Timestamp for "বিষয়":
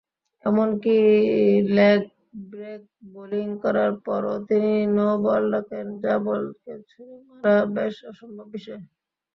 8.53-8.81